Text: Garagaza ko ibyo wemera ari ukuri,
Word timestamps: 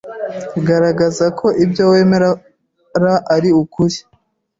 Garagaza 0.67 1.25
ko 1.39 1.47
ibyo 1.63 1.83
wemera 1.91 2.29
ari 3.35 3.49
ukuri, 3.61 3.97